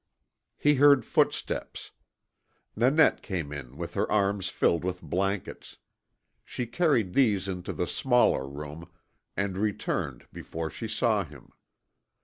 He 0.57 0.73
heard 0.73 1.05
footsteps. 1.05 1.91
Nanette 2.75 3.21
came 3.21 3.51
in 3.53 3.77
with 3.77 3.93
her 3.93 4.11
arms 4.11 4.49
filled 4.49 4.83
with 4.83 4.99
blankets; 5.03 5.77
she 6.43 6.65
carried 6.65 7.13
these 7.13 7.47
into 7.47 7.71
the 7.71 7.85
smaller 7.85 8.49
room, 8.49 8.89
and 9.37 9.59
returned, 9.59 10.25
before 10.33 10.71
she 10.71 10.87
saw 10.87 11.23
him. 11.23 11.51